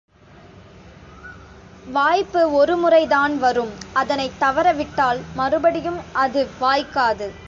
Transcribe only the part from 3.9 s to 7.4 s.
அதனைத் தவற விட்டால் மறுபடியும் அது வாய்க்காது.